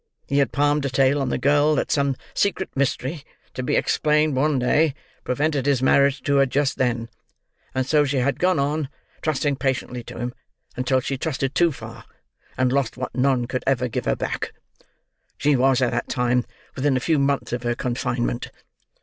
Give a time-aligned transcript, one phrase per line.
[0.27, 4.57] He had palmed a tale on the girl that some secret mystery—to be explained one
[4.57, 7.07] day—prevented his marrying her just then;
[7.75, 8.89] and so she had gone on,
[9.21, 10.33] trusting patiently to him,
[10.75, 12.05] until she trusted too far,
[12.57, 14.53] and lost what none could ever give her back.
[15.37, 16.45] She was, at that time,
[16.75, 18.49] within a few months of her confinement.